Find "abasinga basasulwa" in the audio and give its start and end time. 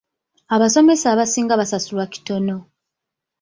1.13-2.05